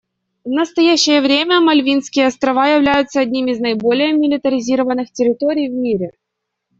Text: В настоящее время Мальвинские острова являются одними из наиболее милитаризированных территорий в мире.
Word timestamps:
В 0.43 0.49
настоящее 0.49 1.21
время 1.21 1.59
Мальвинские 1.61 2.25
острова 2.25 2.65
являются 2.69 3.19
одними 3.19 3.51
из 3.51 3.59
наиболее 3.59 4.13
милитаризированных 4.13 5.11
территорий 5.13 5.69
в 5.69 5.73
мире. 5.73 6.09